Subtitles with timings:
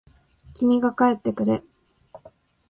[0.55, 1.61] 君が帰ってくれ。